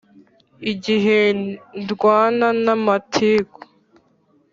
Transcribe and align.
igihe 0.71 1.17
ndwana 1.81 2.47
n’amatiku 2.63 3.59